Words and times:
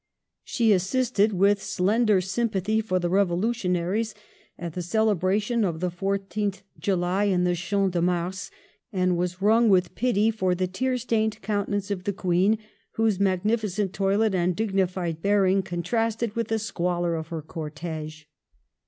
She 0.43 0.71
assisted, 0.73 1.31
with 1.31 1.61
slender 1.61 2.21
sympathy 2.21 2.81
for 2.81 2.97
the 2.97 3.07
revolutionaries, 3.07 4.15
at 4.57 4.73
the 4.73 4.81
celebration 4.81 5.63
of 5.63 5.79
the 5.79 5.91
14th 5.91 6.63
July 6.79 7.25
in 7.25 7.43
the 7.43 7.53
Champs 7.53 7.93
de 7.93 8.01
Mars, 8.01 8.49
and 8.91 9.15
was 9.15 9.43
wrung 9.43 9.69
with 9.69 9.93
pity 9.93 10.31
for 10.31 10.55
the 10.55 10.65
tear 10.65 10.97
stained 10.97 11.39
countenance 11.43 11.91
of 11.91 12.05
the 12.05 12.13
Queen, 12.13 12.57
whose 12.93 13.19
mag 13.19 13.43
nificent 13.43 13.91
toilet 13.91 14.33
and 14.33 14.55
dignified 14.55 15.21
bearing 15.21 15.61
contrasted 15.61 16.35
with 16.35 16.47
the 16.47 16.57
squalor 16.57 17.13
of 17.13 17.27
her 17.27 17.43
cortege. 17.43 18.23